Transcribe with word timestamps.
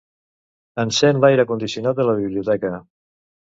Encén 0.83 1.19
l'aire 1.25 1.45
condicionat 1.53 2.01
de 2.01 2.09
la 2.11 2.19
biblioteca. 2.23 2.75